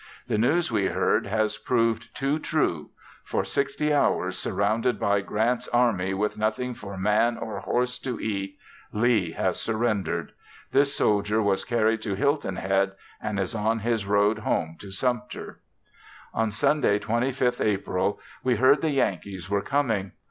[0.27, 2.89] The news we heard has proved too true;
[3.23, 8.57] for sixty hours surrounded by Grant's army with nothing for man or horse to eat,
[8.91, 10.31] Lee has surrendered!
[10.71, 15.59] This soldier was carried to Hilton Head, and is on his road home to Sumter.
[16.33, 20.13] On Sunday 25th April we heard the Yankees were coming.